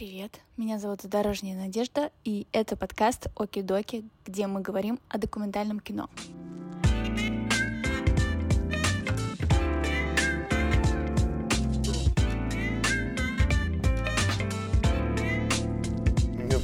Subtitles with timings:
[0.00, 6.08] Привет, меня зовут Дорожняя Надежда, и это подкаст Оки-Доки, где мы говорим о документальном кино.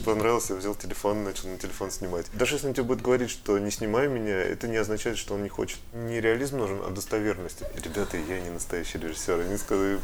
[0.06, 2.26] Понравился, я взял телефон, начал на телефон снимать.
[2.32, 5.42] Даже если он тебе будет говорить, что не снимай меня, это не означает, что он
[5.42, 5.78] не хочет.
[5.92, 7.62] Не реализм нужен, а достоверность.
[7.74, 9.40] Ребята, я не настоящий режиссер.
[9.40, 9.98] Они сказали,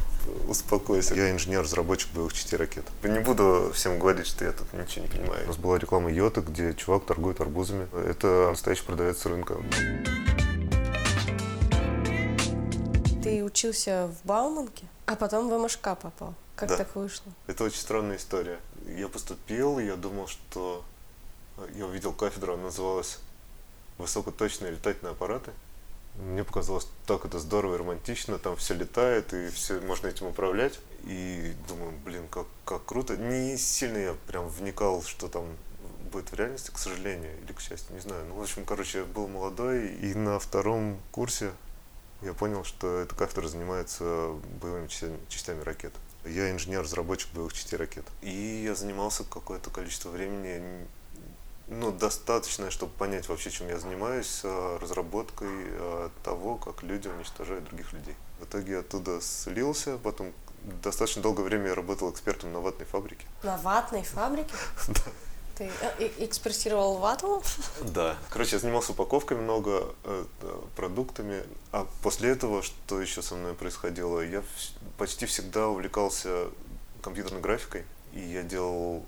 [0.48, 1.14] успокойся.
[1.14, 2.84] Я инженер-разработчик боевых частей ракет.
[3.04, 5.44] Не буду всем говорить, что я тут ничего не понимаю.
[5.44, 7.86] У нас была реклама Йота, где чувак торгует арбузами.
[8.06, 9.56] Это настоящий продавец рынка.
[13.22, 16.34] Ты учился в Бауманке, а потом в МШК попал.
[16.56, 16.76] Как да.
[16.76, 17.32] так вышло?
[17.46, 18.58] Это очень странная история.
[18.86, 20.84] Я поступил, я думал, что
[21.74, 23.18] я увидел кафедру, она называлась
[23.98, 25.52] «Высокоточные летательные аппараты».
[26.16, 30.78] Мне показалось, так это здорово и романтично, там все летает, и все можно этим управлять.
[31.04, 33.16] И думаю, блин, как, как круто.
[33.16, 35.46] Не сильно я прям вникал, что там
[36.12, 38.26] будет в реальности, к сожалению, или к счастью, не знаю.
[38.28, 41.50] Ну, в общем, короче, я был молодой, и на втором курсе
[42.20, 45.94] я понял, что эта кафедра занимается боевыми частями, частями ракет.
[46.24, 48.04] Я инженер-разработчик боевых частей ракет.
[48.20, 50.86] И я занимался какое-то количество времени,
[51.68, 57.64] ну, достаточное, чтобы понять вообще, чем я занимаюсь, э, разработкой э, того, как люди уничтожают
[57.64, 58.14] других людей.
[58.40, 60.32] В итоге оттуда слился, потом
[60.82, 63.26] достаточно долгое время я работал экспертом на ватной фабрике.
[63.42, 64.54] На ватной фабрике?
[64.88, 65.00] Да.
[65.62, 67.42] Ты э, экспрессировал вату?
[67.82, 68.16] Да.
[68.30, 70.24] Короче, я занимался упаковкой много, э,
[70.76, 71.44] продуктами.
[71.70, 74.42] А после этого, что еще со мной происходило, я
[74.98, 76.48] почти всегда увлекался
[77.02, 77.84] компьютерной графикой.
[78.12, 79.04] И я делал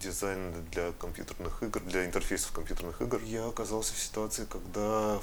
[0.00, 3.20] дизайн для компьютерных игр, для интерфейсов компьютерных игр.
[3.24, 5.20] Я оказался в ситуации, когда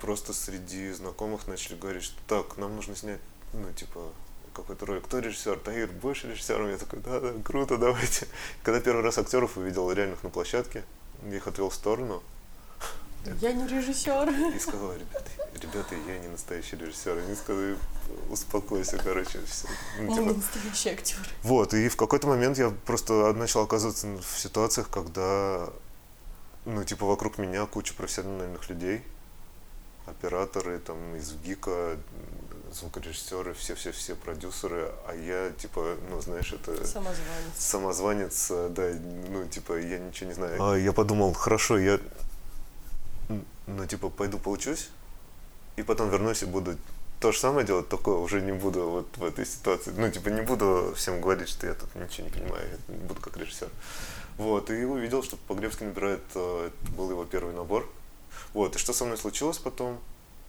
[0.00, 3.20] просто среди знакомых начали говорить, что так, нам нужно снять,
[3.52, 4.12] ну, типа,
[4.56, 5.04] какой-то ролик.
[5.04, 5.58] Кто режиссер?
[5.58, 6.70] Таир, будешь режиссером?
[6.70, 8.26] Я такой, да, да, круто, давайте.
[8.62, 10.84] Когда первый раз актеров увидел реальных на площадке,
[11.28, 12.22] я их отвел в сторону.
[13.40, 14.54] Я не режиссер.
[14.54, 17.18] И сказал, ребята, ребята, я не настоящий режиссер.
[17.18, 17.76] Они сказали,
[18.30, 19.40] успокойся, короче.
[19.46, 19.66] Все.
[19.98, 20.22] Ну, Мы типа...
[20.22, 21.24] не настоящие актеры.
[21.42, 25.68] Вот, и в какой-то момент я просто начал оказываться в ситуациях, когда,
[26.64, 29.02] ну, типа, вокруг меня куча профессиональных людей,
[30.06, 31.98] операторы там из ГИКа,
[32.76, 36.86] звукорежиссеры, все-все-все продюсеры, а я, типа, ну, знаешь, это...
[36.86, 37.52] Самозванец.
[37.56, 38.92] Самозванец, да,
[39.30, 40.62] ну, типа, я ничего не знаю.
[40.62, 41.98] А я подумал, хорошо, я,
[43.66, 44.90] ну, типа, пойду поучусь,
[45.76, 46.76] и потом вернусь и буду
[47.20, 49.92] то же самое делать, только уже не буду вот в этой ситуации.
[49.96, 53.36] Ну, типа, не буду всем говорить, что я тут ничего не понимаю, я буду как
[53.36, 53.70] режиссер.
[54.36, 57.88] Вот, и увидел, что Погребский набирает, э, это был его первый набор.
[58.52, 59.98] Вот, и что со мной случилось потом?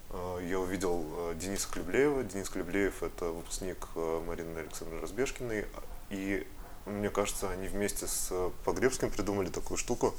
[0.10, 2.24] Э, я увидел э, Дениса Клеблеева.
[2.24, 5.66] Денис Клеблеев– это выпускник э, Марины Александровны Разбежкиной.
[6.10, 6.48] И
[6.86, 8.32] мне кажется, они вместе с
[8.64, 10.16] Погребским придумали такую штуку,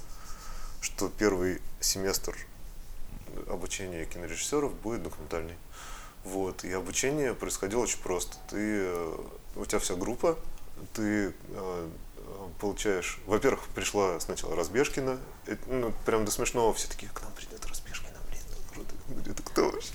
[0.81, 2.37] что первый семестр
[3.49, 5.56] обучения кинорежиссеров будет документальный.
[6.25, 6.65] Вот.
[6.65, 8.37] И обучение происходило очень просто.
[8.50, 8.91] Ты,
[9.56, 10.38] у тебя вся группа,
[10.93, 11.32] ты
[12.60, 13.19] получаешь...
[13.25, 15.19] Во-первых, пришла сначала Разбежкина.
[15.69, 17.65] ну, прям до смешного все такие, к нам придет
[19.09, 19.91] Говорю, это кто вообще?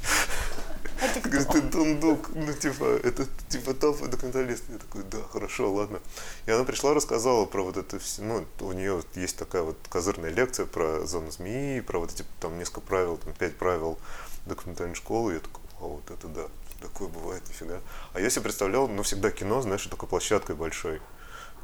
[1.01, 1.29] Это кто?
[1.29, 4.63] Говорит, ты дундук, ну, типа, это, типа, топ документалист.
[4.69, 5.99] Я такой, да, хорошо, ладно.
[6.45, 10.31] И она пришла, рассказала про вот это все, ну, у нее есть такая вот козырная
[10.31, 13.97] лекция про зону змеи, про вот эти, там, несколько правил, там, пять правил
[14.45, 15.33] документальной школы.
[15.33, 16.45] Я такой, а вот это да,
[16.81, 17.81] такое бывает, нифига.
[18.13, 21.01] А я себе представлял, ну, всегда кино, знаешь, такой площадкой большой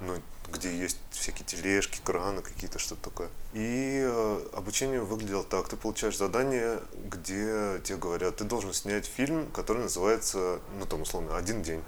[0.02, 0.16] ну,
[0.52, 3.30] где есть всякие тележки, краны какие-то, что-то такое.
[3.54, 5.68] И э, обучение выглядело так.
[5.68, 11.38] Ты получаешь задание, где тебе говорят, ты должен снять фильм, который называется, ну там условно,
[11.38, 11.82] «Один день».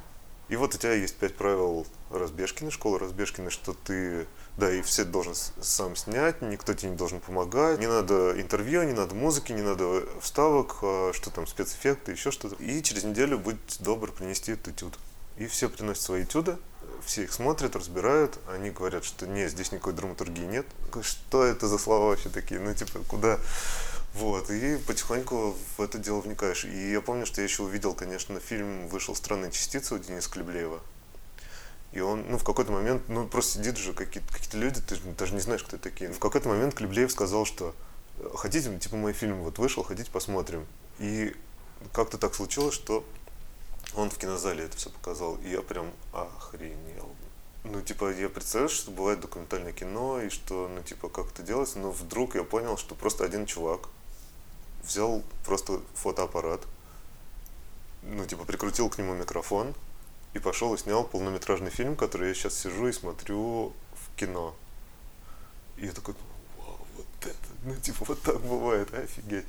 [0.51, 4.27] И вот у тебя есть пять правил Разбежкина, школы Разбежкина, что ты,
[4.57, 8.91] да, и все должен сам снять, никто тебе не должен помогать, не надо интервью, не
[8.91, 12.61] надо музыки, не надо вставок, а что там, спецэффекты, еще что-то.
[12.61, 14.99] И через неделю будь добр принести этот этюд.
[15.37, 16.57] И все приносят свои этюды,
[17.05, 20.65] все их смотрят, разбирают, они говорят, что нет, здесь никакой драматургии нет.
[21.01, 22.59] Что это за слова вообще такие?
[22.59, 23.39] Ну, типа, куда?
[24.13, 26.65] Вот, и потихоньку в это дело вникаешь.
[26.65, 30.81] И я помню, что я еще увидел, конечно, фильм вышел «Странные частицы» у Дениса Клеблеева.
[31.93, 35.33] И он, ну, в какой-то момент, ну, просто сидит же какие-то какие люди, ты даже
[35.33, 36.11] не знаешь, кто это такие.
[36.11, 37.75] В какой-то момент Клеблеев сказал, что
[38.35, 40.65] хотите, типа, мой фильм вот вышел, хотите, посмотрим.
[40.99, 41.35] И
[41.93, 43.05] как-то так случилось, что
[43.95, 47.09] он в кинозале это все показал, и я прям охренел.
[47.63, 51.77] Ну, типа, я представляю, что бывает документальное кино, и что, ну, типа, как это делается,
[51.79, 53.89] но вдруг я понял, что просто один чувак
[54.83, 56.61] взял просто фотоаппарат,
[58.01, 59.75] ну, типа, прикрутил к нему микрофон,
[60.33, 64.55] и пошел и снял полнометражный фильм, который я сейчас сижу и смотрю в кино.
[65.77, 66.15] И я такой,
[67.25, 69.45] это, ну типа вот так бывает, офигеть.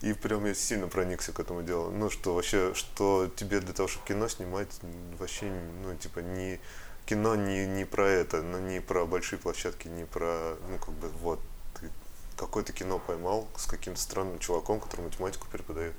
[0.00, 1.90] И прям я сильно проникся к этому делу.
[1.90, 4.68] Ну что вообще, что тебе для того, чтобы кино снимать,
[5.18, 5.50] вообще,
[5.82, 6.60] ну типа не
[7.06, 11.08] кино не, не про это, ну не про большие площадки, не про, ну как бы
[11.20, 11.40] вот,
[12.36, 15.94] какое-то кино поймал с каким-то странным чуваком, который математику преподает.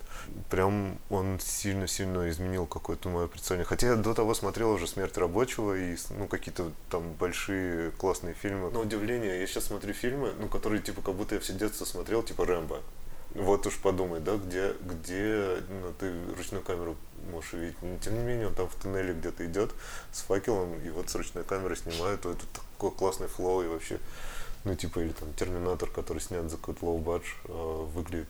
[0.49, 3.65] Прям он сильно-сильно изменил какое-то мое представление.
[3.65, 8.69] Хотя я до того смотрел уже «Смерть рабочего» и ну, какие-то там большие классные фильмы.
[8.71, 12.23] На удивление, я сейчас смотрю фильмы, ну, которые типа как будто я все детство смотрел,
[12.23, 12.81] типа «Рэмбо».
[13.33, 16.95] Вот уж подумай, да, где, где ну, ты ручную камеру
[17.31, 17.75] можешь увидеть.
[17.81, 19.71] Но, тем не менее, он там в туннеле где-то идет
[20.11, 23.99] с факелом, и вот с ручной камеры снимает, то это такой классный флоу, и вообще
[24.67, 28.29] ну, типа, или там Терминатор, который снят за какой-то budget, э, выглядит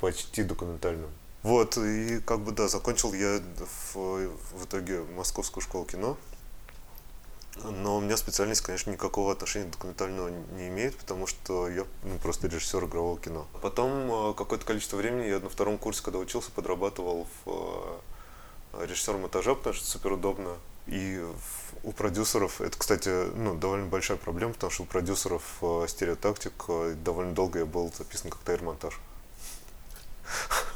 [0.00, 1.10] почти документальным.
[1.42, 3.40] Вот, и как бы, да, закончил я
[3.92, 6.16] в, в итоге Московскую школу кино.
[7.62, 12.18] Но у меня специальность, конечно, никакого отношения к документальному не имеет, потому что я ну,
[12.18, 13.46] просто режиссер игрового кино.
[13.62, 18.00] Потом э, какое-то количество времени я на втором курсе, когда учился, подрабатывал в
[18.74, 20.56] э, режиссером этажа, потому что супер удобно.
[20.86, 21.24] И
[21.86, 26.96] у продюсеров, это, кстати, ну, довольно большая проблема, потому что у продюсеров э, стереотактик э,
[26.96, 28.98] довольно долго я был записан как тайр-монтаж.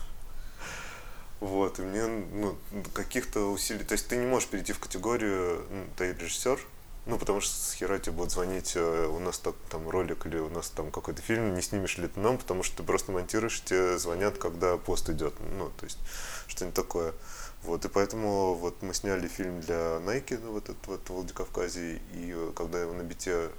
[1.40, 2.54] Вот, и мне ну,
[2.92, 3.82] каких-то усилий...
[3.82, 6.60] То есть ты не можешь перейти в категорию ну, тайр-режиссер,
[7.06, 10.38] ну, потому что с хера тебе будут звонить, э, у нас так, там ролик или
[10.38, 13.62] у нас там какой-то фильм, не снимешь ли ты нам, потому что ты просто монтируешь,
[13.62, 15.34] тебе звонят, когда пост идет.
[15.56, 15.98] Ну, то есть
[16.46, 17.14] что-нибудь такое.
[17.62, 22.00] Вот, и поэтому вот мы сняли фильм для Nike, ну, вот этот вот в Владикавказе,
[22.14, 23.50] и э, когда его на бите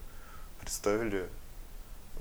[0.59, 1.29] представили,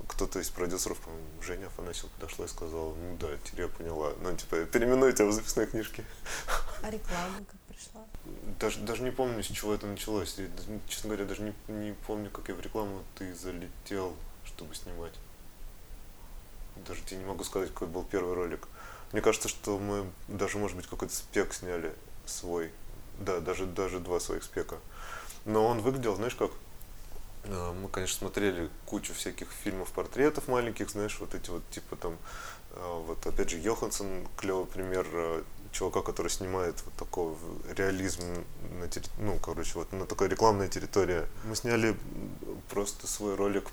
[0.07, 4.35] кто-то из продюсеров, по-моему, Женя Афанасьев подошла и сказала, ну да, теперь я поняла, ну,
[4.35, 6.03] типа, переименуй тебя в записной книжке.
[6.83, 8.05] А реклама как пришла?
[8.59, 10.37] Даже, даже не помню, с чего это началось.
[10.37, 10.47] Я,
[10.87, 15.13] честно говоря, даже не, не помню, как я в рекламу ты залетел, чтобы снимать.
[16.87, 18.67] Даже тебе не могу сказать, какой был первый ролик.
[19.11, 21.93] Мне кажется, что мы даже, может быть, какой-то спек сняли
[22.25, 22.71] свой.
[23.19, 24.77] Да, даже, даже два своих спека.
[25.45, 26.51] Но он выглядел, знаешь, как
[27.45, 32.17] а, мы, конечно, смотрели кучу всяких фильмов, портретов маленьких, знаешь, вот эти вот, типа там,
[32.71, 37.35] а, вот опять же, Йоханссон, клевый пример а, чувака, который снимает вот такой
[37.75, 38.23] реализм
[38.79, 39.05] на терри...
[39.19, 41.23] ну, короче, вот на такой рекламной территории.
[41.45, 41.95] Мы сняли
[42.69, 43.69] просто свой ролик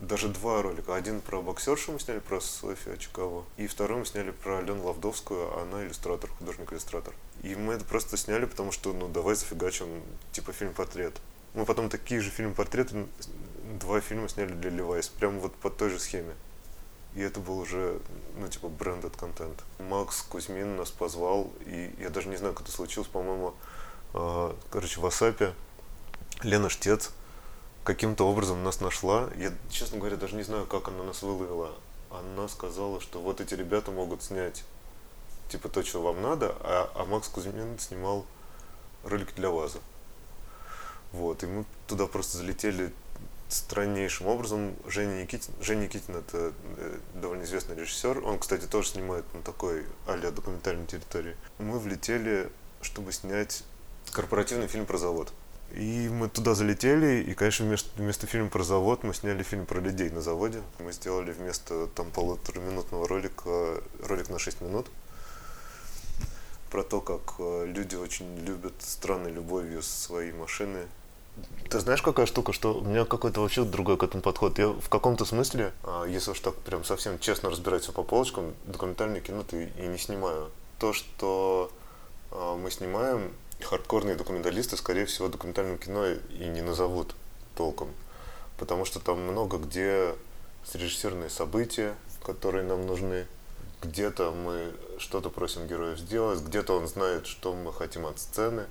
[0.00, 0.94] даже два ролика.
[0.94, 3.44] Один про боксершу мы сняли, про Софию Очакову.
[3.56, 7.14] И второй мы сняли про Алену Лавдовскую, она иллюстратор, художник-иллюстратор.
[7.42, 10.02] И мы это просто сняли, потому что, ну, давай зафигачим,
[10.32, 11.14] типа, фильм-портрет.
[11.54, 13.06] Мы потом такие же фильм-портреты,
[13.80, 16.34] два фильма сняли для Levi's, прямо вот по той же схеме.
[17.14, 18.00] И это был уже,
[18.36, 19.64] ну, типа, брендед контент.
[19.78, 23.54] Макс Кузьмин нас позвал, и я даже не знаю, как это случилось, по-моему,
[24.14, 25.54] э, короче, в Асапе
[26.42, 27.10] Лена Штец
[27.88, 29.30] каким-то образом нас нашла.
[29.38, 31.72] Я, честно говоря, даже не знаю, как она нас выловила.
[32.10, 34.62] Она сказала, что вот эти ребята могут снять
[35.48, 38.26] типа то, что вам надо, а, а Макс Кузьмин снимал
[39.04, 39.78] ролик для ваза.
[41.12, 42.92] Вот, и мы туда просто залетели
[43.48, 44.76] страннейшим образом.
[44.86, 48.22] Женя Никитин, Женя Никитин это э, довольно известный режиссер.
[48.22, 51.34] Он, кстати, тоже снимает на такой а документальной территории.
[51.56, 52.50] Мы влетели,
[52.82, 53.64] чтобы снять
[54.12, 55.32] корпоративный фильм про завод.
[55.72, 59.80] И мы туда залетели, и, конечно, вместо, вместо фильма про завод мы сняли фильм про
[59.80, 60.62] людей на заводе.
[60.78, 64.86] Мы сделали вместо там полутораминутного ролика ролик на 6 минут
[66.70, 70.86] про то, как э, люди очень любят странной любовью свои машины.
[71.70, 74.58] Ты знаешь, какая штука, что у меня какой-то вообще другой к этому подход.
[74.58, 78.54] Я в каком-то смысле, а, если уж так прям совсем честно разбирать все по полочкам,
[78.64, 80.50] документальное кино ты и не снимаю.
[80.78, 81.70] То, что
[82.30, 83.32] а, мы снимаем,
[83.64, 87.14] хардкорные документалисты, скорее всего, документальное кино и не назовут
[87.56, 87.88] толком.
[88.56, 90.14] Потому что там много где
[90.64, 93.26] срежиссированные события, которые нам нужны.
[93.82, 98.66] Где-то мы что-то просим героев сделать, где-то он знает, что мы хотим от сцены.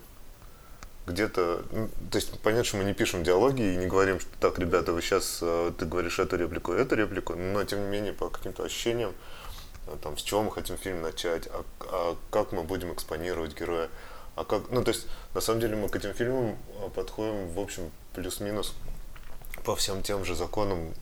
[1.05, 4.59] Где-то, ну, то есть понятно, что мы не пишем диалоги и не говорим, что так,
[4.59, 8.29] ребята, вы сейчас, э, ты говоришь эту реплику, эту реплику, но тем не менее по
[8.29, 9.13] каким-то ощущениям,
[9.87, 13.89] э, там, с чего мы хотим фильм начать, а, а как мы будем экспонировать героя,
[14.37, 17.59] а как, ну то есть на самом деле мы к этим фильмам а, подходим в
[17.59, 18.73] общем плюс-минус
[19.65, 20.93] по всем тем же законам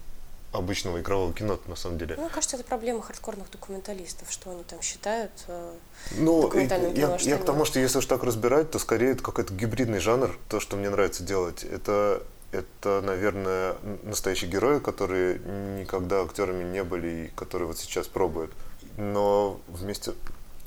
[0.54, 2.16] обычного игрового кино, на самом деле.
[2.16, 5.74] Мне кажется, это проблема хардкорных документалистов, что они там считают э,
[6.18, 7.18] ну, документальным кино.
[7.20, 10.38] Я, я к тому, что если уж так разбирать, то скорее это какой-то гибридный жанр,
[10.48, 11.66] то, что мне нравится делать.
[11.66, 12.24] Это,
[12.54, 15.40] это, наверное, настоящие герои, которые
[15.80, 18.54] никогда актерами не были и которые вот сейчас пробуют.
[18.96, 20.14] Но вместе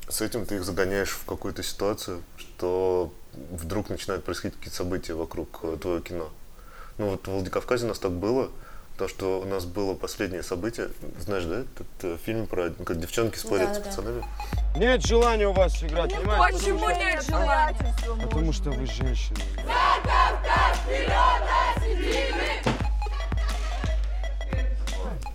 [0.09, 3.13] с этим ты их загоняешь в какую-то ситуацию, что
[3.51, 6.29] вдруг начинают происходить какие-то события вокруг э, твоего кино.
[6.97, 8.49] Ну вот в Владикавказе у нас так было,
[8.97, 10.89] то, что у нас было последнее событие,
[11.19, 14.25] знаешь, да, этот э, фильм про как девчонки спорят Да, с да, пацанами.
[14.75, 16.57] Нет желания у вас играть, понимаете?
[16.57, 17.95] Почему нет желания?
[18.23, 19.37] Потому что вы женщина.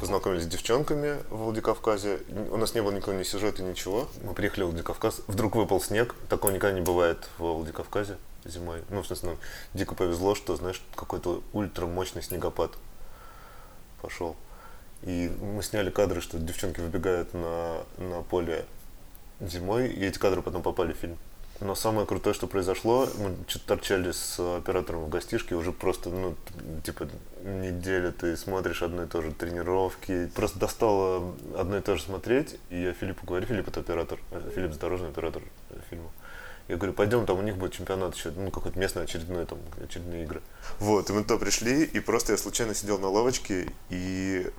[0.05, 2.19] Познакомились с девчонками в Владикавказе.
[2.51, 4.07] У нас не было никакого ни сюжета, ничего.
[4.23, 5.23] Мы приехали в Владикавказ.
[5.29, 6.15] Вдруг выпал снег.
[6.29, 8.83] Такого никогда не бывает в Владикавказе зимой.
[8.91, 9.39] Ну, в смысле, нам
[9.73, 12.73] дико повезло, что, знаешь, какой-то ультрамощный снегопад
[14.03, 14.37] пошел.
[15.05, 18.67] И мы сняли кадры, что девчонки выбегают на, на поле
[19.41, 21.17] зимой, и эти кадры потом попали в фильм.
[21.65, 26.35] Но самое крутое, что произошло, мы что-то торчали с оператором в гостишке, уже просто, ну,
[26.85, 27.09] типа,
[27.43, 32.59] неделю ты смотришь одно и то же тренировки, просто достало одно и то же смотреть,
[32.69, 36.11] и я Филиппу говорю, Филипп это оператор, э, Филипп Задорожный оператор э, фильма.
[36.69, 40.25] Я говорю, пойдем, там у них будет чемпионат еще, ну, какой-то местный очередной, там, очередные
[40.25, 40.43] игры.
[40.81, 44.53] Вот, и мы туда пришли, и просто я случайно сидел на лавочке, и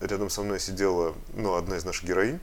[0.00, 2.40] рядом со мной сидела, ну, одна из наших героинь,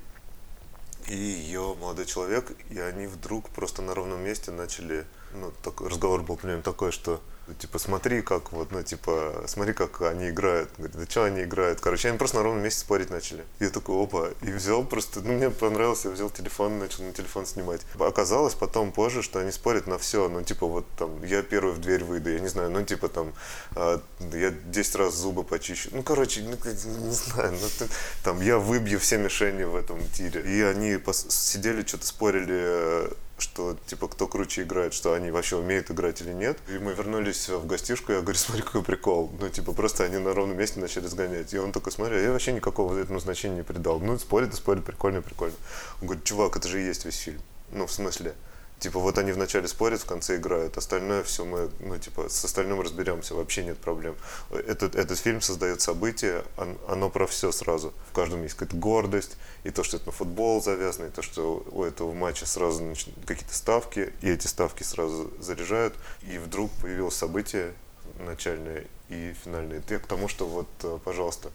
[1.09, 6.21] и ее молодой человек, и они вдруг просто на ровном месте начали, ну, такой разговор
[6.21, 7.21] был примерно такой, что
[7.57, 10.69] типа, смотри, как вот, ну, типа, смотри, как они играют.
[10.77, 11.79] Говорит, да что они играют?
[11.79, 13.43] Короче, они просто на ровном месте спорить начали.
[13.59, 17.45] Я такой, опа, и взял просто, ну, мне понравилось, я взял телефон, начал на телефон
[17.45, 17.81] снимать.
[17.99, 21.79] Оказалось потом позже, что они спорят на все, ну, типа, вот там, я первый в
[21.79, 23.33] дверь выйду, я не знаю, ну, типа, там,
[23.75, 24.01] а,
[24.33, 25.89] я 10 раз зубы почищу.
[25.93, 27.89] Ну, короче, ну, не знаю, ну, ты-
[28.23, 30.41] там, я выбью все мишени в этом тире.
[30.41, 33.11] И они сидели, что-то спорили, э,
[33.41, 36.57] что, типа, кто круче играет, что они вообще умеют играть или нет.
[36.67, 39.31] И мы вернулись в гостишку, я говорю, смотри, какой прикол.
[39.39, 41.53] Ну, типа, просто они на ровном месте начали сгонять.
[41.53, 43.99] И он такой, смотри, а я вообще никакого этому значения не придал.
[43.99, 45.55] Ну, спорят и спорят, прикольно, прикольно.
[46.01, 47.41] Он говорит, чувак, это же и есть весь фильм.
[47.71, 48.33] Ну, в смысле,
[48.79, 52.79] Типа вот они вначале спорят, в конце играют, остальное все мы, ну типа с остальным
[52.79, 54.15] разберемся, вообще нет проблем.
[54.51, 57.93] Этот, этот фильм создает события, он- оно про все сразу.
[58.09, 61.65] В каждом есть какая-то гордость, и то, что это на футбол завязано, и то, что
[61.71, 62.95] у этого матча сразу
[63.25, 67.73] какие-то ставки, и эти ставки сразу заряжают, и вдруг появилось событие
[68.19, 69.79] начальное и финальное.
[69.79, 71.51] Это к тому, что вот, э, пожалуйста,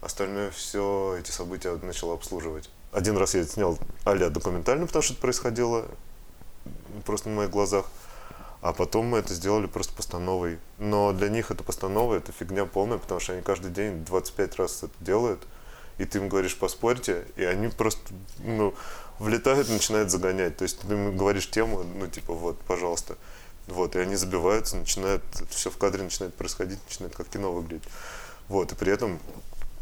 [0.00, 2.68] остальное все эти события начало обслуживать.
[2.92, 5.86] Один раз я снял а документально, потому что это происходило
[7.04, 7.86] просто на моих глазах.
[8.62, 10.58] А потом мы это сделали просто постановой.
[10.78, 14.82] Но для них это постанова, это фигня полная, потому что они каждый день 25 раз
[14.82, 15.46] это делают.
[15.98, 18.00] И ты им говоришь, поспорьте, и они просто,
[18.38, 18.74] ну,
[19.18, 20.56] влетают начинают загонять.
[20.56, 23.16] То есть ты им говоришь тему, ну, типа, вот, пожалуйста.
[23.66, 27.88] Вот, и они забиваются, начинают, все в кадре начинает происходить, начинает как кино выглядеть.
[28.48, 29.18] Вот, и при этом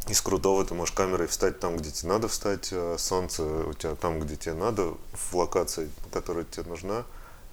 [0.09, 3.95] из крутого ты можешь камерой встать там, где тебе надо встать, а солнце у тебя
[3.95, 7.05] там, где тебе надо, в локации, которая тебе нужна.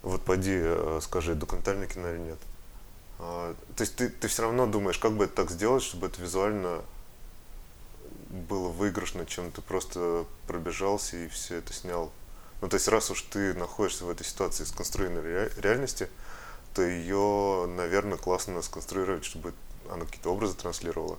[0.02, 2.40] Вот поди, э, скажи, документальное кино или нет.
[3.20, 6.22] А, То есть ты, ты все равно думаешь, как бы это так сделать, чтобы это
[6.22, 6.82] визуально
[8.30, 12.12] было выигрышно, чем ты просто пробежался и все это снял.
[12.62, 16.10] Ну, то есть раз уж ты находишься в этой ситуации сконструированной ре- реальности,
[16.74, 19.54] то ее, наверное, классно сконструировать, чтобы
[19.90, 21.18] она какие-то образы транслировала.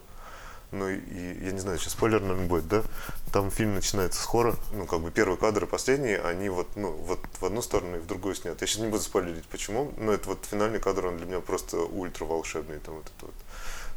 [0.73, 2.83] Ну и, я не знаю, сейчас спойлер, наверное, будет, да?
[3.31, 6.93] Там фильм начинается с хора, ну как бы первый кадр и последний, они вот, ну,
[6.93, 8.61] вот в одну сторону и в другую снят.
[8.61, 11.77] Я сейчас не буду спойлерить, почему, но это вот финальный кадр, он для меня просто
[11.79, 13.35] ультра волшебный, там вот это вот.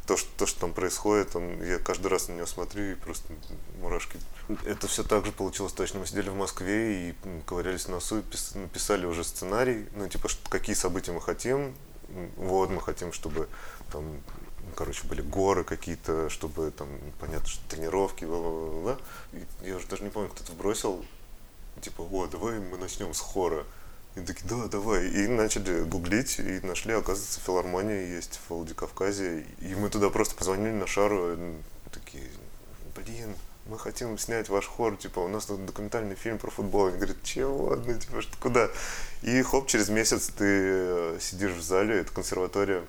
[0.06, 3.32] То что, то, что там происходит, он, я каждый раз на него смотрю и просто
[3.80, 4.20] мурашки.
[4.64, 5.98] Это все так же получилось точно.
[5.98, 7.14] Мы сидели в Москве и
[7.44, 11.74] ковырялись в носу, пис- написали уже сценарий, ну типа, что- какие события мы хотим.
[12.36, 13.48] Вот, мы хотим, чтобы
[13.90, 14.20] там
[14.66, 16.88] ну, короче, были горы какие-то, чтобы там,
[17.20, 18.98] понятно, что тренировки, бла-бла-бла.
[19.32, 21.04] И Я уже даже не помню, кто-то вбросил,
[21.80, 23.64] типа, о, давай мы начнем с хора.
[24.16, 25.08] И такие, да, давай.
[25.08, 29.46] И начали гуглить, и нашли, оказывается, филармония есть в Владикавказе.
[29.60, 31.36] И мы туда просто позвонили на шару,
[31.92, 32.24] такие,
[32.96, 36.86] блин, мы хотим снять ваш хор, типа, у нас тут документальный фильм про футбол.
[36.86, 37.76] Они говорят, чего?
[37.76, 38.70] Ну, типа, что, куда?
[39.22, 42.84] И хоп, через месяц ты э, сидишь в зале, это консерватория,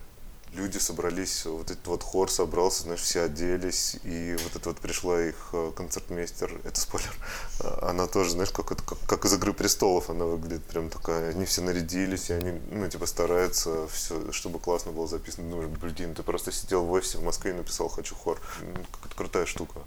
[0.54, 5.22] люди собрались, вот этот вот хор собрался, знаешь, все оделись, и вот это вот пришла
[5.22, 7.14] их э, концертмейстер, это спойлер,
[7.82, 11.46] она тоже, знаешь, как, это, как, как из «Игры престолов» она выглядит, прям такая, они
[11.46, 16.24] все нарядились, и они, ну, типа, стараются, все, чтобы классно было записано, думаешь, блин, ты
[16.24, 19.80] просто сидел в офисе в Москве и написал «Хочу хор», М, какая-то крутая штука.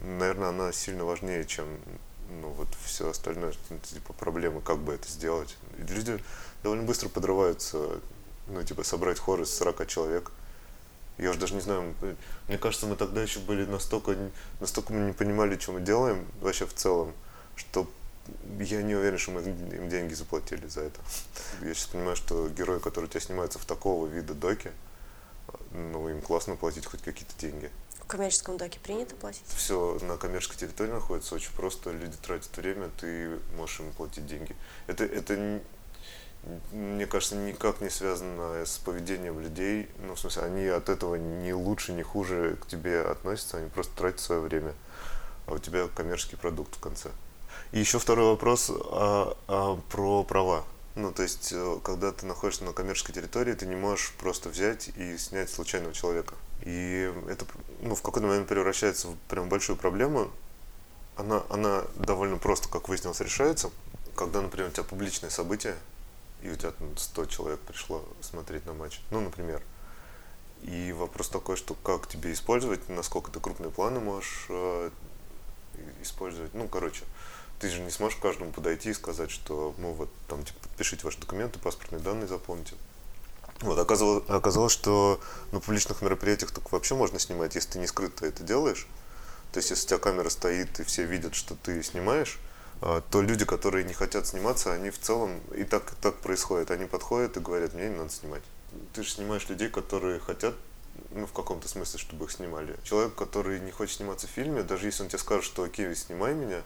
[0.00, 1.66] Наверное, она сильно важнее, чем
[2.40, 3.52] ну, вот все остальное,
[3.82, 5.56] типа, проблемы, как бы это сделать.
[5.78, 6.18] И люди
[6.62, 8.00] довольно быстро подрываются
[8.52, 10.32] ну, типа, собрать хор из 40 человек.
[11.18, 11.94] Я уже даже не знаю,
[12.48, 14.16] мне кажется, мы тогда еще были настолько,
[14.60, 17.12] настолько мы не понимали, что мы делаем вообще в целом,
[17.54, 17.86] что
[18.58, 21.00] я не уверен, что мы им деньги заплатили за это.
[21.62, 24.70] Я сейчас понимаю, что герои, которые у тебя снимаются в такого вида доки,
[25.72, 27.70] ну, им классно платить хоть какие-то деньги.
[27.98, 29.44] В коммерческом доке принято платить?
[29.48, 31.90] Все на коммерческой территории находится очень просто.
[31.90, 34.54] Люди тратят время, ты можешь им платить деньги.
[34.86, 35.60] Это, это
[36.72, 39.88] мне кажется, никак не связано с поведением людей.
[40.04, 43.96] Ну, в смысле, они от этого не лучше, не хуже к тебе относятся, они просто
[43.96, 44.74] тратят свое время.
[45.46, 47.10] А у тебя коммерческий продукт в конце.
[47.70, 50.64] И еще второй вопрос а, а, про права.
[50.94, 54.88] Ну, то есть, э, когда ты находишься на коммерческой территории, ты не можешь просто взять
[54.96, 56.34] и снять случайного человека.
[56.62, 57.46] И это
[57.80, 60.30] ну, в какой-то момент превращается в прям большую проблему.
[61.16, 63.70] Она, она довольно просто, как выяснилось, решается.
[64.14, 65.76] Когда, например, у тебя публичное событие,
[66.42, 69.00] и у тебя 100 человек пришло смотреть на матч.
[69.10, 69.62] Ну, например.
[70.62, 74.90] И вопрос такой, что как тебе использовать, насколько ты крупные планы можешь э,
[76.02, 76.54] использовать.
[76.54, 77.04] Ну, короче,
[77.58, 81.18] ты же не сможешь каждому подойти и сказать, что, ну, вот, там, типа, подпишите ваши
[81.18, 82.74] документы, паспортные данные заполните.
[83.60, 85.20] Вот, оказалось, оказалось, что
[85.52, 88.86] на публичных мероприятиях только вообще можно снимать, если ты не скрыто это делаешь.
[89.52, 92.38] То есть, если у тебя камера стоит и все видят, что ты снимаешь,
[93.10, 97.36] то люди, которые не хотят сниматься, они в целом, и так, так происходит, они подходят
[97.36, 98.42] и говорят, мне не надо снимать.
[98.92, 100.54] Ты же снимаешь людей, которые хотят,
[101.10, 102.76] ну, в каком-то смысле, чтобы их снимали.
[102.82, 106.34] Человек, который не хочет сниматься в фильме, даже если он тебе скажет, что окей, снимай
[106.34, 106.62] меня,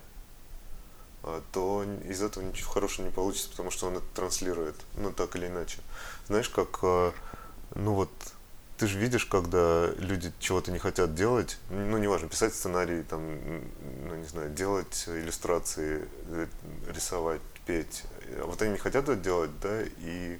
[1.22, 5.36] а, то из этого ничего хорошего не получится, потому что он это транслирует, ну, так
[5.36, 5.80] или иначе.
[6.28, 7.12] Знаешь, как, а,
[7.74, 8.10] ну, вот,
[8.78, 13.38] ты же видишь, когда люди чего-то не хотят делать, ну, неважно, писать сценарий, там,
[14.06, 16.46] ну, не знаю, делать иллюстрации, э,
[16.94, 18.04] рисовать, петь.
[18.44, 20.38] Вот они не хотят это делать, да, и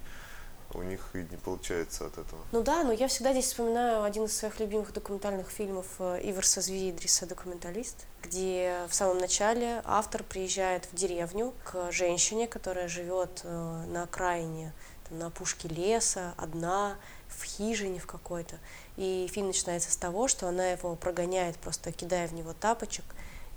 [0.75, 2.41] у них и не получается от этого.
[2.53, 6.61] Ну да, но я всегда здесь вспоминаю один из своих любимых документальных фильмов э, Иверса
[6.61, 13.85] Звидриса «Документалист», где в самом начале автор приезжает в деревню к женщине, которая живет э,
[13.89, 14.73] на окраине,
[15.09, 16.97] там, на опушке леса, одна,
[17.29, 18.57] в хижине в какой-то.
[18.97, 23.05] И фильм начинается с того, что она его прогоняет, просто кидая в него тапочек.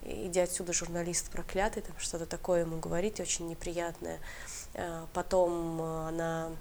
[0.04, 4.20] Иди отсюда, журналист проклятый, там что-то такое ему говорит, очень неприятное.
[4.76, 6.52] А, потом она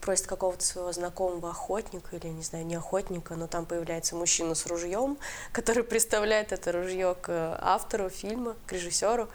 [0.00, 4.66] просит какого-то своего знакомого охотника или, не знаю, не охотника, но там появляется мужчина с
[4.66, 5.18] ружьем,
[5.52, 9.28] который представляет это ружье к автору фильма, к режиссеру,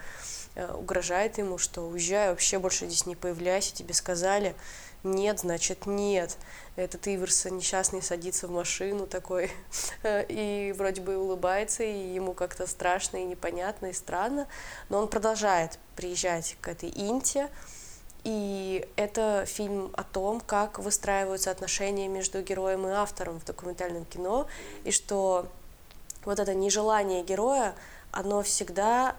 [0.56, 4.54] угрожает ему, что уезжай, вообще больше здесь не появляйся, тебе сказали,
[5.02, 6.36] нет, значит, нет.
[6.76, 9.50] Этот Иверса несчастный садится в машину такой
[10.28, 14.46] и вроде бы улыбается, и ему как-то страшно и непонятно и странно,
[14.88, 17.48] но он продолжает приезжать к этой Инте,
[18.24, 24.46] и это фильм о том, как выстраиваются отношения между героем и автором в документальном кино,
[24.84, 25.46] и что
[26.24, 27.74] вот это нежелание героя,
[28.12, 29.16] оно всегда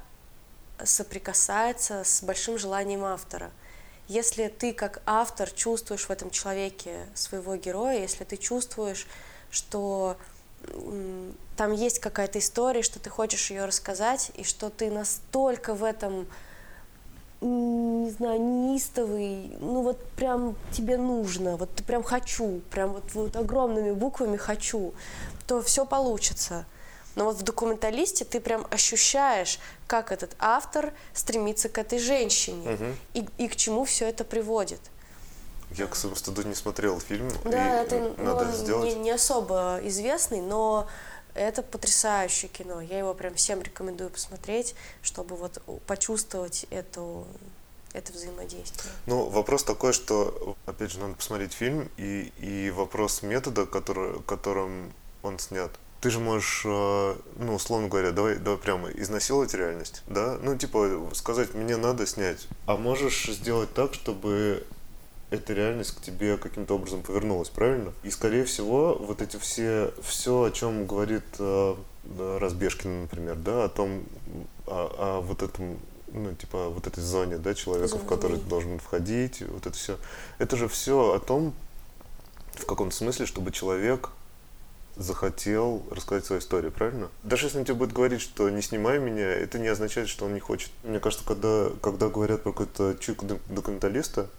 [0.85, 3.51] соприкасается с большим желанием автора–
[4.11, 9.07] если ты как автор чувствуешь в этом человеке своего героя, если ты чувствуешь,
[9.49, 10.17] что
[11.55, 16.27] там есть какая-то история, что ты хочешь ее рассказать, и что ты настолько в этом,
[17.39, 23.35] не знаю, неистовый, ну вот прям тебе нужно, вот ты прям хочу, прям вот, вот
[23.37, 24.93] огромными буквами хочу,
[25.47, 26.65] то все получится.
[27.15, 32.86] Но вот в документалисте ты прям ощущаешь, как этот автор стремится к этой женщине угу.
[33.13, 34.80] и, и к чему все это приводит.
[35.71, 37.32] Я, к своему стыду, не смотрел фильм.
[37.45, 38.95] Да, это надо ну, сделать.
[38.95, 40.88] Не, не особо известный, но
[41.34, 42.82] это потрясающее кино.
[42.82, 47.26] Я его прям всем рекомендую посмотреть, чтобы вот почувствовать эту
[47.93, 48.93] это взаимодействие.
[49.06, 54.93] Ну, вопрос такой, что, опять же, надо посмотреть фильм, и, и вопрос метода, который, которым
[55.24, 60.37] он снят ты же можешь, э, ну, условно говоря, давай, давай прямо изнасиловать реальность, да?
[60.41, 62.47] Ну, типа, сказать, мне надо снять.
[62.65, 64.65] А можешь сделать так, чтобы
[65.29, 67.93] эта реальность к тебе каким-то образом повернулась, правильно?
[68.03, 71.75] И, скорее всего, вот эти все, все, о чем говорит э,
[72.17, 74.03] Разбежкин, например, да, о том,
[74.65, 75.77] о, о вот этом
[76.13, 79.97] ну, типа, вот этой зоне, да, человека, в который ты должен входить, вот это все.
[80.39, 81.53] Это же все о том,
[82.55, 84.09] в каком смысле, чтобы человек
[84.95, 87.10] захотел рассказать свою историю, правильно?
[87.23, 90.34] Даже если он тебе будет говорить, что не снимай меня, это не означает, что он
[90.34, 90.71] не хочет.
[90.84, 94.30] Мне кажется, когда, когда говорят про какой-то чуйку документалиста,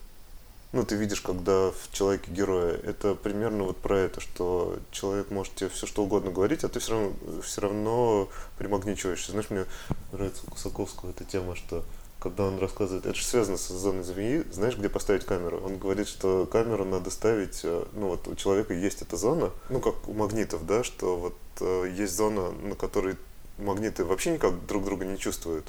[0.73, 5.55] ну, ты видишь, когда в человеке героя, это примерно вот про это, что человек может
[5.55, 7.13] тебе все что угодно говорить, а ты все равно,
[7.43, 9.33] все равно примагничиваешься.
[9.33, 9.67] Знаешь, мне
[10.13, 11.85] нравится у Кусаковского эта тема, что
[12.23, 15.61] когда он рассказывает, это же связано с зоной змеи, знаешь, где поставить камеру?
[15.65, 19.81] Он говорит, что камеру надо ставить, э, ну вот у человека есть эта зона, ну
[19.81, 23.17] как у магнитов, да, что вот э, есть зона, на которой
[23.59, 25.67] магниты вообще никак друг друга не чувствуют.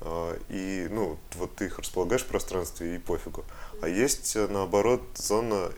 [0.00, 3.44] а, и, ну, вот ты их располагаешь в пространстве и пофигу.
[3.80, 5.70] А есть, э, наоборот, зона,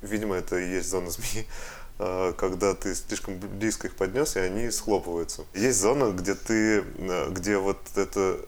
[0.00, 1.46] видимо, это и есть зона змеи,
[1.98, 5.44] а, когда ты слишком близко их поднес, и они схлопываются.
[5.54, 8.44] Есть зона, где ты, э, где вот это э,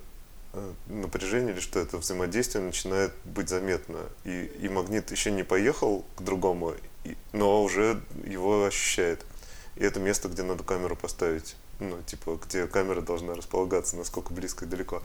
[0.86, 4.00] напряжение или что это взаимодействие начинает быть заметно.
[4.24, 6.74] И, и магнит еще не поехал к другому,
[7.32, 9.24] но уже его ощущает.
[9.76, 14.64] И это место, где надо камеру поставить ну, типа, где камера должна располагаться, насколько близко
[14.64, 15.02] и далеко.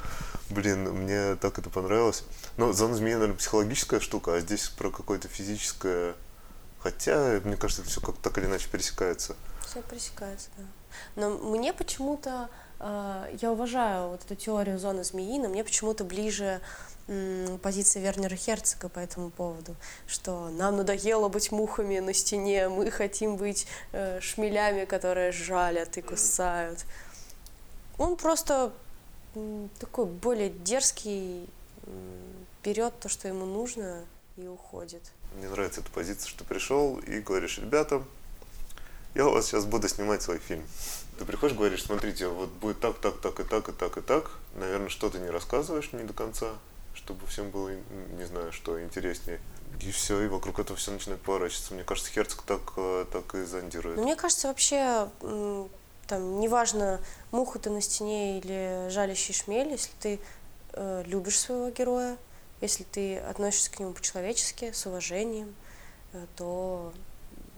[0.49, 2.23] Блин, мне так это понравилось.
[2.57, 6.15] Но зона змеи, наверное, психологическая штука, а здесь про какое-то физическое...
[6.81, 9.35] Хотя, мне кажется, это все как так или иначе пересекается.
[9.65, 10.63] Все пересекается, да.
[11.15, 16.61] Но мне почему-то, э, я уважаю вот эту теорию зоны змеи, но мне почему-то ближе
[17.61, 19.75] позиция Вернера Херцога по этому поводу,
[20.07, 26.01] что нам надоело быть мухами на стене, мы хотим быть э, шмелями, которые жалят и
[26.01, 26.85] кусают.
[27.97, 28.71] Он просто
[29.79, 31.49] такой более дерзкий,
[32.63, 34.05] берет то, что ему нужно,
[34.37, 35.01] и уходит.
[35.35, 38.03] Мне нравится эта позиция, что пришел и говоришь, ребята,
[39.15, 40.63] я у вас сейчас буду снимать свой фильм.
[41.19, 44.32] Ты приходишь, говоришь, смотрите, вот будет так, так, так и так, и так, и так.
[44.55, 46.47] Наверное, что-то не рассказываешь не до конца
[46.99, 47.71] чтобы всем было,
[48.17, 49.39] не знаю, что интереснее.
[49.82, 51.73] И все, и вокруг этого все начинает поворачиваться.
[51.73, 53.97] Мне кажется, Херцог так, э, так и зондирует.
[53.97, 55.10] Мне кажется, вообще,
[56.08, 56.99] там, неважно,
[57.32, 60.19] муха ты на стене или жалящий шмель, если ты
[60.73, 62.17] э, любишь своего героя,
[62.62, 65.55] если ты относишься к нему по-человечески, с уважением,
[66.12, 66.91] э, то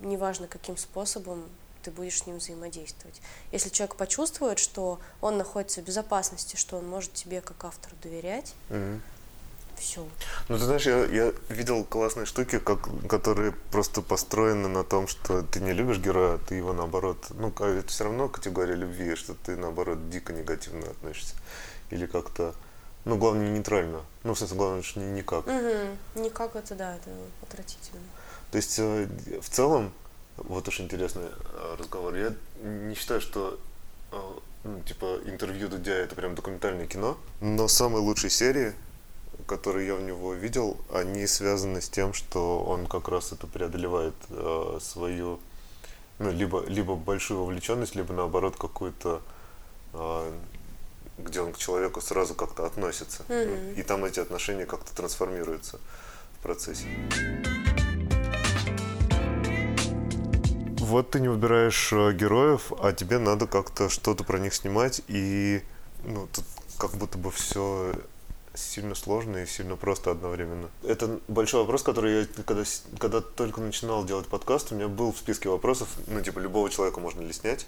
[0.01, 1.49] неважно, каким способом
[1.81, 3.21] ты будешь с ним взаимодействовать.
[3.51, 8.53] Если человек почувствует, что он находится в безопасности, что он может тебе как автору доверять,
[8.69, 8.99] mm-hmm
[9.81, 10.07] все.
[10.47, 15.41] Ну, ты знаешь, я, я видел классные штуки, как, которые просто построены на том, что
[15.41, 19.57] ты не любишь героя, ты его наоборот, ну, это все равно категория любви, что ты
[19.57, 21.35] наоборот дико негативно относишься.
[21.89, 22.55] Или как-то,
[23.03, 24.01] ну, главное, нейтрально.
[24.23, 25.45] Ну, в смысле, главное, что никак.
[25.47, 26.21] Угу.
[26.23, 27.09] Никак это, да, это
[27.41, 28.01] отвратительно.
[28.51, 29.07] То есть, э,
[29.41, 29.91] в целом,
[30.37, 32.15] вот уж интересный э, разговор.
[32.15, 33.59] Я не считаю, что
[34.11, 34.17] э,
[34.63, 38.73] ну, типа интервью Дудя это прям документальное кино, но самые лучшие серии
[39.51, 44.13] которые я у него видел, они связаны с тем, что он как раз это преодолевает
[44.29, 45.39] э, свою,
[46.19, 49.21] ну, либо, либо большую вовлеченность, либо наоборот какую-то,
[49.93, 50.31] э,
[51.17, 53.23] где он к человеку сразу как-то относится.
[53.27, 53.75] Mm-hmm.
[53.75, 55.79] И там эти отношения как-то трансформируются
[56.39, 56.87] в процессе.
[60.91, 65.63] Вот ты не выбираешь э, героев, а тебе надо как-то что-то про них снимать, и
[66.03, 66.43] ну, тут
[66.77, 67.93] как будто бы все
[68.53, 70.69] сильно сложно и сильно просто одновременно.
[70.83, 72.63] Это большой вопрос, который я, когда,
[72.99, 76.99] когда только начинал делать подкаст, у меня был в списке вопросов, ну, типа, любого человека
[76.99, 77.67] можно ли снять?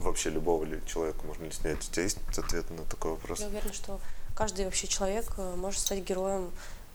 [0.00, 1.78] Вообще любого ли человека можно ли снять?
[1.78, 3.38] У тебя есть ответ на такой вопрос?
[3.38, 4.00] Я уверена, что
[4.34, 6.50] каждый вообще человек э, может стать героем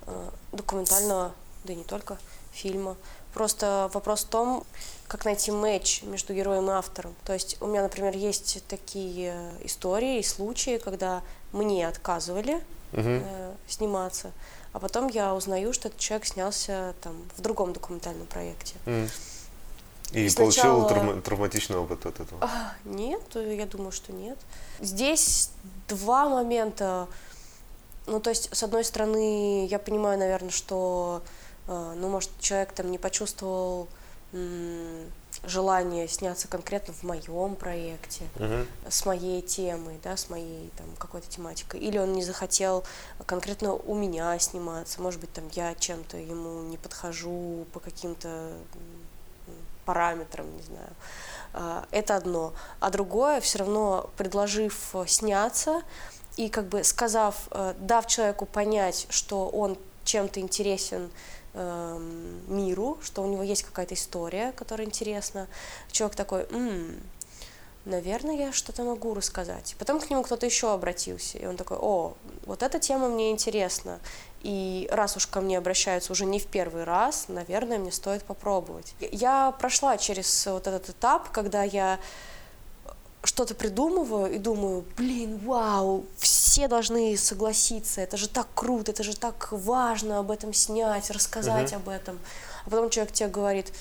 [0.08, 2.18] э, документального, да и не только,
[2.52, 2.98] фильма.
[3.34, 4.64] Просто вопрос в том,
[5.08, 7.16] как найти матч между героем и автором.
[7.26, 12.56] То есть у меня, например, есть такие истории и случаи, когда мне отказывали
[12.94, 13.04] угу.
[13.04, 14.32] э, сниматься.
[14.72, 18.76] А потом я узнаю, что этот человек снялся там в другом документальном проекте.
[18.86, 19.10] Mm.
[20.12, 20.82] И, сначала...
[20.82, 22.40] получил травма- травматичный опыт от этого?
[22.42, 24.38] А, нет, я думаю, что нет.
[24.80, 25.50] Здесь
[25.88, 27.08] два момента.
[28.06, 31.22] Ну, то есть, с одной стороны, я понимаю, наверное, что,
[31.70, 33.88] ну, может, человек там не почувствовал
[35.46, 38.68] желание сняться конкретно в моем проекте, uh-huh.
[38.90, 41.80] с моей темой, да, с моей там какой-то тематикой.
[41.80, 42.84] Или он не захотел
[43.26, 45.02] конкретно у меня сниматься.
[45.02, 48.52] Может быть, там я чем-то ему не подхожу по каким-то
[49.86, 50.90] параметрам, не знаю.
[51.54, 52.54] А, это одно.
[52.80, 55.82] А другое, все равно предложив сняться
[56.36, 63.24] и как бы сказав, э, дав человеку понять, что он чем-то интересен э, миру, что
[63.24, 65.48] у него есть какая-то история, которая интересна.
[65.92, 66.96] Человек такой, м-м,
[67.86, 69.76] наверное, я что-то могу рассказать.
[69.80, 72.14] Потом к нему кто-то еще обратился, и он такой, о,
[72.46, 74.00] вот эта тема мне интересна.
[74.42, 78.94] И раз уж ко мне обращаются уже не в первый раз, наверное, мне стоит попробовать.
[79.00, 82.00] Я прошла через вот этот этап, когда я
[83.24, 89.16] что-то придумываю и думаю, блин, вау, все должны согласиться, это же так круто, это же
[89.16, 91.78] так важно об этом снять, рассказать uh-huh.
[91.78, 92.20] об этом.
[92.66, 93.74] А потом человек тебе говорит,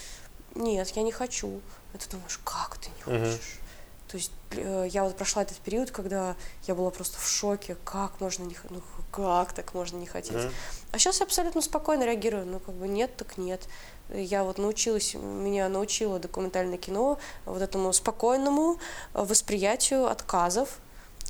[0.54, 1.60] нет, я не хочу.
[1.94, 3.40] И ты думаешь, как ты не хочешь?
[3.40, 3.68] Uh-huh.
[4.08, 6.34] То есть э, я вот прошла этот период, когда
[6.66, 8.80] я была просто в шоке, как можно не ну
[9.12, 10.32] как так можно не хотеть.
[10.32, 10.52] Mm-hmm.
[10.92, 13.68] А сейчас я абсолютно спокойно реагирую, ну как бы нет, так нет.
[14.12, 18.78] Я вот научилась, меня научило документальное кино вот этому спокойному
[19.12, 20.78] восприятию отказов.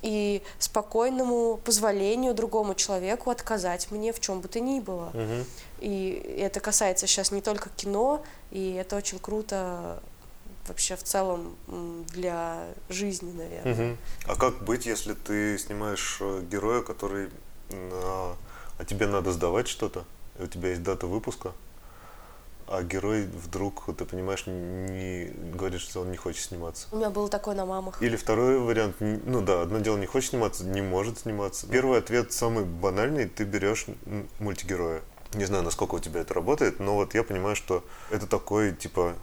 [0.02, 5.11] И спокойному позволению другому человеку отказать мне в чем бы то ни было.
[5.12, 5.44] Мгм.
[5.80, 10.02] И это касается сейчас не только кино, и это очень круто
[10.66, 11.56] вообще в целом
[12.12, 13.74] для жизни, наверное.
[13.74, 13.98] Мгм.
[14.26, 17.30] А как быть, если ты снимаешь э, героя, который
[17.70, 20.04] а тебе надо сдавать что-то,
[20.38, 21.52] и у тебя есть дата выпуска,
[22.70, 26.87] а герой вдруг, ты понимаешь, не говорит, что он не хочет сниматься.
[26.92, 28.02] У меня было такое на мамах.
[28.02, 31.66] Или второй вариант, ну да, одно дело не хочет сниматься, не может сниматься.
[31.66, 33.87] Первый ответ самый банальный, ты берешь
[34.38, 35.02] мультигероя.
[35.35, 39.14] Не знаю, насколько у тебя это работает, но вот я понимаю, что это такой типа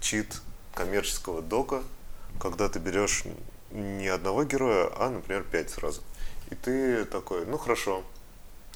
[0.00, 0.40] чит
[0.74, 1.82] коммерческого дока,
[2.40, 3.24] когда ты берешь
[3.70, 6.02] не одного героя, а, например, пять сразу.
[6.50, 8.02] И ты такой, ну хорошо,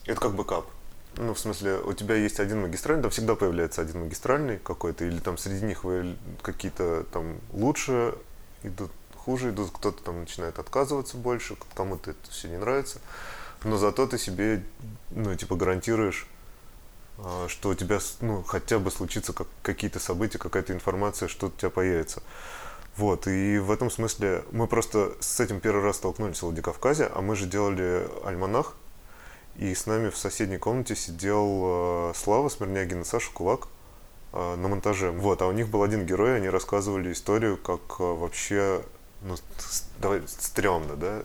[0.07, 0.67] это как бэкап.
[1.19, 5.19] Ну, в смысле, у тебя есть один магистральный, там всегда появляется один магистральный какой-то, или
[5.19, 5.83] там среди них
[6.43, 8.15] какие-то там лучше
[8.63, 13.01] идут, хуже идут, кто-то там начинает отказываться больше, кому-то это все не нравится.
[13.65, 14.63] Но зато ты себе,
[15.11, 16.27] ну, типа, гарантируешь,
[17.19, 21.51] а, что у тебя, ну, хотя бы случится как, какие-то события, какая-то информация, что у
[21.51, 22.23] тебя появится.
[22.97, 27.23] Вот, и в этом смысле мы просто с этим первый раз столкнулись в Владикавказе, а
[27.23, 28.75] мы же делали альманах,
[29.59, 33.69] и с нами в соседней комнате сидел э, Слава Смирнягин и Саша Кулак
[34.33, 35.11] э, на монтаже.
[35.11, 38.83] Вот, а у них был один герой, они рассказывали историю, как э, вообще,
[39.23, 39.37] ну,
[39.99, 41.23] давай, стрёмно, да,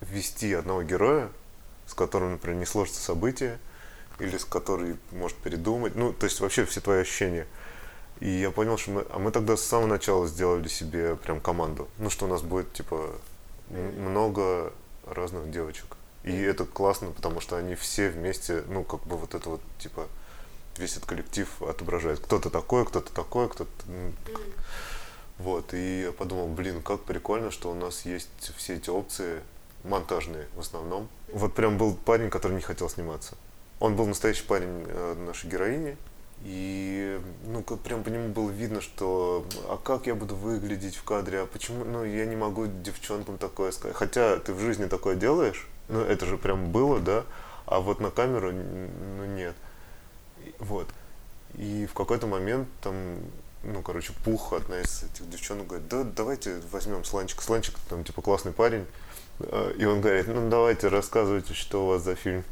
[0.00, 1.28] ввести одного героя,
[1.86, 3.58] с которым, например, не сложится событие,
[4.18, 7.46] или с который может передумать, ну, то есть вообще все твои ощущения.
[8.20, 11.88] И я понял, что мы, а мы тогда с самого начала сделали себе прям команду,
[11.98, 13.10] ну, что у нас будет, типа,
[13.68, 14.72] много
[15.06, 15.96] разных девочек.
[16.22, 20.06] И это классно, потому что они все вместе, ну, как бы вот это вот, типа,
[20.76, 22.20] весь этот коллектив отображает.
[22.20, 23.70] Кто-то такой, кто-то такой, кто-то...
[25.38, 28.28] Вот, и я подумал, блин, как прикольно, что у нас есть
[28.58, 29.40] все эти опции,
[29.84, 31.08] монтажные в основном.
[31.32, 33.36] Вот прям был парень, который не хотел сниматься.
[33.78, 35.96] Он был настоящий парень э, нашей героини,
[36.42, 41.04] и ну как прям по нему было видно, что а как я буду выглядеть в
[41.04, 43.96] кадре, а почему, ну я не могу девчонкам такое сказать.
[43.96, 47.24] Хотя ты в жизни такое делаешь, ну это же прям было, да,
[47.66, 49.54] а вот на камеру, ну нет.
[50.58, 50.88] Вот.
[51.54, 52.94] И в какой-то момент там,
[53.62, 57.42] ну, короче, Пух, одна из этих девчонок, говорит, да, давайте возьмем Сланчик.
[57.42, 58.86] Сланчик там, типа, классный парень.
[59.40, 62.44] Э, И он говорит, ну, давайте, рассказывайте, что у вас за фильм.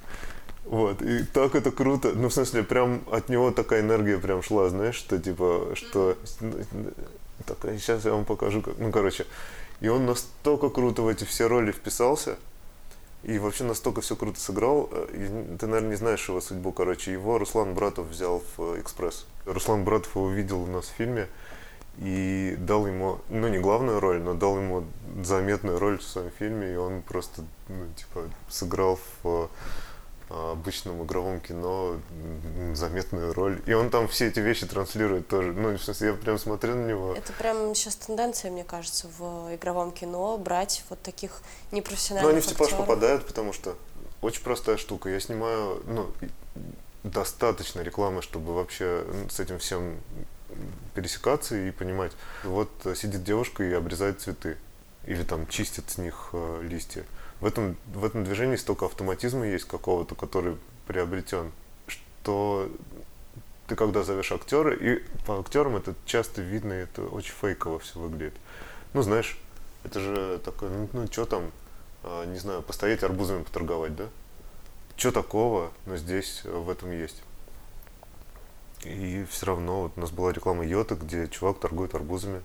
[0.64, 2.12] Вот, и так это круто.
[2.14, 6.18] Ну, в смысле, прям от него такая энергия прям шла, знаешь, что, типа, что...
[7.46, 8.76] Так, сейчас я вам покажу, как...
[8.78, 9.26] Ну, короче,
[9.80, 12.36] и он настолько круто в эти все роли вписался,
[13.22, 14.88] и вообще настолько все круто сыграл.
[14.92, 17.12] Э, Ты, наверное, не знаешь его судьбу, короче.
[17.12, 19.26] Его Руслан Братов взял в э, «Экспресс».
[19.44, 21.28] Руслан Братов его видел у нас в фильме
[21.98, 24.84] и дал ему, ну, не главную роль, но дал ему
[25.22, 29.50] заметную роль в своем фильме, и он просто, ну, типа, сыграл в
[30.30, 31.96] обычном игровом кино
[32.74, 33.60] заметную роль.
[33.66, 35.52] И он там все эти вещи транслирует тоже.
[35.52, 37.14] Ну, в смысле, я прям смотрю на него.
[37.14, 42.40] Это прям сейчас тенденция, мне кажется, в игровом кино брать вот таких Ну, непрофессиональных они
[42.40, 42.86] в типаж актеров.
[42.86, 43.76] попадают, потому что
[44.20, 45.08] очень простая штука.
[45.08, 46.10] Я снимаю, ну,
[47.04, 49.96] достаточно рекламы, чтобы вообще с этим всем
[50.94, 52.12] пересекаться и понимать.
[52.44, 54.56] Вот э, сидит девушка и обрезает цветы.
[55.06, 57.04] Или там чистит с них э, листья.
[57.40, 61.52] В этом, в этом движении столько автоматизма есть какого-то, который приобретен,
[61.86, 62.70] что
[63.68, 67.98] ты когда зовешь актера, и по актерам это часто видно, и это очень фейково все
[68.00, 68.34] выглядит.
[68.94, 69.38] Ну, знаешь,
[69.84, 71.52] это же такое, ну, ну что там,
[72.02, 74.06] а, не знаю, постоять арбузами поторговать, да?
[74.96, 77.22] Что такого, но здесь э, в этом есть.
[78.84, 82.42] И все равно вот у нас была реклама Йота, где чувак торгует арбузами.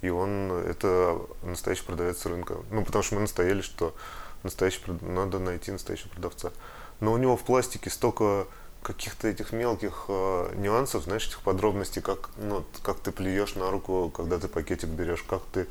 [0.00, 2.56] И он, это настоящий продавец рынка.
[2.70, 3.94] Ну, потому что мы настояли, что
[4.42, 6.52] настоящий, надо найти настоящего продавца.
[7.00, 8.46] Но у него в пластике столько
[8.82, 14.12] каких-то этих мелких э, нюансов, знаешь, этих подробностей, как, ну, как ты плюешь на руку,
[14.14, 15.66] когда ты пакетик берешь, как ты...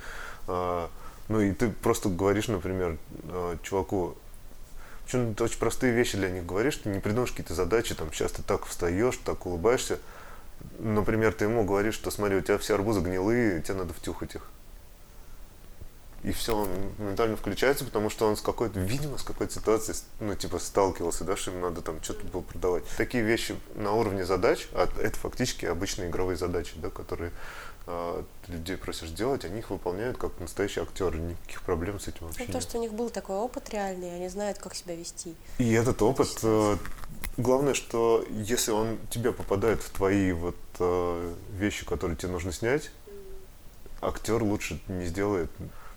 [0.47, 0.88] э,
[1.27, 4.15] ну, и ты просто говоришь, например, э, чуваку,
[5.05, 8.31] причем ты очень простые вещи для них говоришь, ты не придумаешь какие-то задачи, там, сейчас
[8.31, 9.99] ты так встаешь, так улыбаешься.
[10.79, 14.43] Например, ты ему говоришь, что смотри, у тебя все арбузы гнилые, тебе надо втюхать их.
[16.23, 20.36] И все, он моментально включается, потому что он с какой-то, видимо, с какой-то ситуацией, ну,
[20.36, 22.84] типа, сталкивался, да, что ему надо там что-то было продавать.
[22.95, 27.31] Такие вещи на уровне задач, а это фактически обычные игровые задачи, да, которые
[27.88, 32.45] э, людей просишь делать, они их выполняют как настоящие актеры, никаких проблем с этим вообще
[32.45, 35.36] Ну, то, что у них был такой опыт реальный, они знают, как себя вести.
[35.57, 36.77] И этот опыт, э,
[37.38, 42.91] главное, что если он тебе попадает в твои вот э, вещи, которые тебе нужно снять,
[44.01, 45.49] актер лучше не сделает.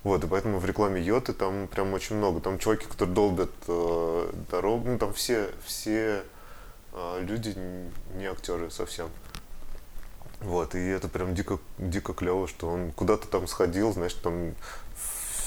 [0.05, 2.41] Вот, и поэтому в рекламе Йоты там прям очень много.
[2.41, 6.23] Там чуваки, которые долбят э, дорогу, ну там все, все
[6.93, 7.57] э, люди
[8.15, 9.09] не актеры совсем.
[10.41, 14.55] Вот, и это прям дико, дико клево, что он куда-то там сходил, значит, там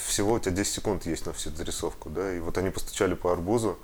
[0.08, 3.32] всего у тебя 10 секунд есть на всю зарисовку, да, и вот они постучали по
[3.32, 3.78] арбузу,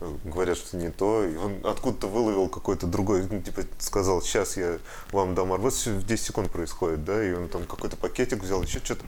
[0.00, 4.78] говорят, что не то, и он откуда-то выловил какой-то другой, ну, типа сказал, сейчас я
[5.10, 8.62] вам дам арбуз, все в 10 секунд происходит, да, и он там какой-то пакетик взял,
[8.62, 9.04] еще что-то,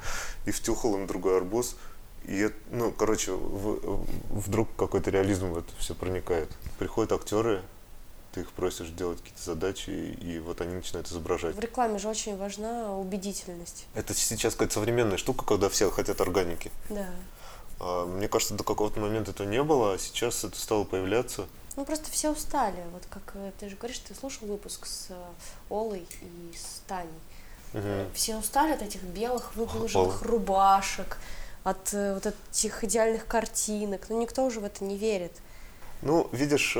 [0.46, 1.76] и втюхал им другой арбуз,
[2.24, 6.50] и, ну, короче, в, вдруг какой-то реализм в это все проникает.
[6.78, 7.62] Приходят актеры,
[8.32, 11.56] ты их просишь делать какие-то задачи, и вот они начинают изображать.
[11.56, 13.86] В рекламе же очень важна убедительность.
[13.94, 16.70] Это сейчас какая-то современная штука, когда все хотят органики.
[16.90, 17.08] Да.
[17.80, 21.46] А, мне кажется, до какого-то момента этого не было, а сейчас это стало появляться.
[21.76, 22.82] Ну, просто все устали.
[22.92, 25.14] Вот как э, ты же говоришь, ты слушал выпуск с э,
[25.70, 27.10] Олой и с Таней.
[27.74, 28.12] Угу.
[28.14, 30.28] Все устали от этих белых выглаженных Ол.
[30.28, 31.18] рубашек,
[31.64, 34.06] от вот этих идеальных картинок.
[34.08, 35.32] Ну, никто уже в это не верит.
[36.00, 36.76] Ну, видишь,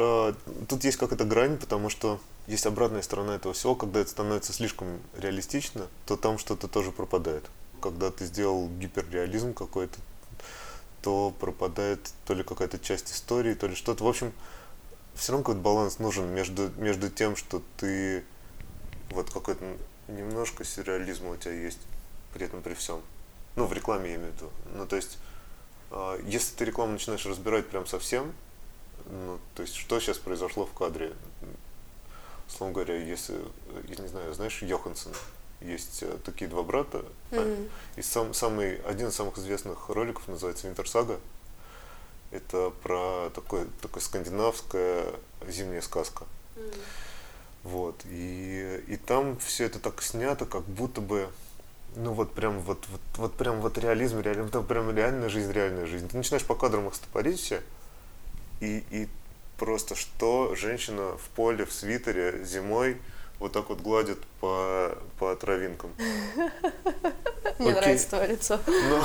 [0.68, 5.00] тут есть какая-то грань, потому что есть обратная сторона этого всего, когда это становится слишком
[5.16, 7.44] реалистично, то там что-то тоже пропадает.
[7.82, 9.98] Когда ты сделал гиперреализм какой-то,
[11.02, 14.04] то пропадает то ли какая-то часть истории, то ли что-то.
[14.04, 14.32] В общем,
[15.14, 18.24] все равно какой-то баланс нужен между, между тем, что ты
[19.10, 19.64] вот какой-то
[20.08, 21.80] немножко сюрреализма у тебя есть
[22.32, 23.02] при этом при всем.
[23.56, 24.50] Ну, в рекламе я имею в виду.
[24.74, 25.18] Ну, то есть,
[25.90, 28.32] э, если ты рекламу начинаешь разбирать прям совсем,
[29.06, 31.14] ну, то есть, что сейчас произошло в кадре,
[32.46, 33.34] условно говоря, если,
[33.88, 35.12] я не знаю, знаешь Йоханссон,
[35.60, 37.04] есть э, такие два брата.
[37.30, 37.70] Mm-hmm.
[37.96, 41.18] И сам, самый, один из самых известных роликов называется Винтерсага.
[42.30, 45.06] Это про такой, такой скандинавская
[45.46, 46.24] зимняя сказка.
[46.56, 46.80] Mm-hmm.
[47.64, 47.96] Вот.
[48.06, 51.28] И, и там все это так снято, как будто бы
[51.96, 55.86] ну вот прям вот, вот, вот прям вот реализм, реализм, это прям реальная жизнь, реальная
[55.86, 56.08] жизнь.
[56.08, 57.62] Ты начинаешь по кадрам их стопорить все,
[58.60, 59.08] и, и
[59.56, 62.98] просто что женщина в поле, в свитере зимой
[63.38, 65.90] вот так вот гладит по, по травинкам.
[67.58, 68.60] Мне нравится твое лицо.
[68.66, 69.04] Но,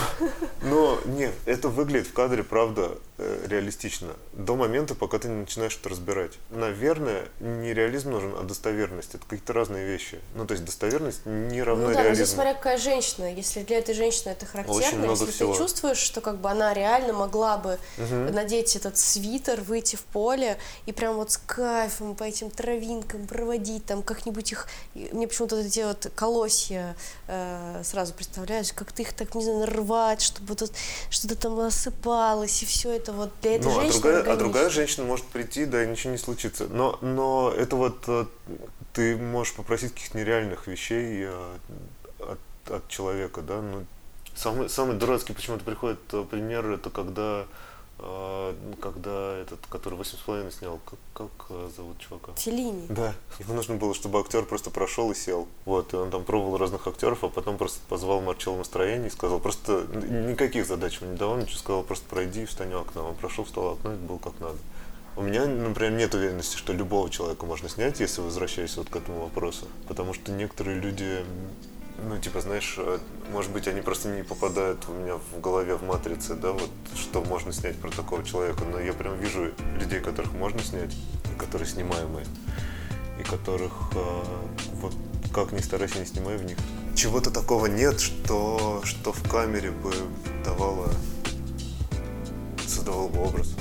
[0.62, 4.14] но нет, это выглядит в кадре, правда, э, реалистично.
[4.34, 6.34] До момента, пока ты не начинаешь это разбирать.
[6.52, 9.16] Наверное, не реализм нужен, а достоверность.
[9.16, 10.20] Это какие-то разные вещи.
[10.36, 12.26] Ну, то есть достоверность не равна ну, да, реализму.
[12.26, 13.34] Ну, смотря какая женщина.
[13.34, 15.54] Если для этой женщины это характерно, если всего.
[15.54, 18.16] ты чувствуешь, что как бы она реально могла бы угу.
[18.34, 23.86] надеть этот свитер, выйти в поле и прям вот с кайфом по этим травинкам проводить,
[23.86, 24.68] там как-нибудь их...
[24.94, 26.96] Мне почему-то эти вот колосья
[27.28, 30.72] э, сразу представляешь, как ты их так, не знаю, рвать, чтобы тут
[31.10, 34.00] что-то там осыпалось, и все это вот для этой ну, женщины.
[34.00, 36.68] А другая, а другая женщина может прийти, да, и ничего не случится.
[36.68, 38.26] Но, но это вот э,
[38.94, 41.58] ты можешь попросить каких-то нереальных вещей э,
[42.20, 43.62] от, от человека, да.
[43.62, 43.86] Ну,
[44.36, 47.46] самый, самый дурацкий почему-то приходит э, пример, это когда
[48.00, 52.34] а, когда этот, который восемь с половиной снял, как, как э, зовут чувака?
[52.36, 52.88] Филини.
[52.90, 53.14] Да.
[53.40, 55.48] Ему нужно было, чтобы актер просто прошел и сел.
[55.66, 59.40] Вот, и он там пробовал разных актеров, а потом просто позвал Марчелло настроение и сказал,
[59.40, 63.04] просто никаких задач ему не давал, ничего, сказал, просто пройди и встань у окна.
[63.04, 64.58] Он прошел, встал у окна, это было как надо.
[65.16, 69.22] У меня, например, нет уверенности, что любого человека можно снять, если возвращаясь вот к этому
[69.22, 69.68] вопросу.
[69.88, 71.24] Потому что некоторые люди
[71.98, 73.00] ну, типа, знаешь, э,
[73.32, 77.24] может быть, они просто не попадают у меня в голове в матрице, да, вот, что
[77.24, 80.96] можно снять про такого человека, но я прям вижу людей, которых можно снять,
[81.38, 82.26] которые снимаемые,
[83.20, 84.24] и которых, э,
[84.82, 84.94] вот,
[85.34, 86.58] как ни старайся, не снимай в них.
[86.96, 89.92] Чего-то такого нет, что, что в камере бы
[90.44, 90.92] давало,
[92.68, 93.56] создавало бы образ.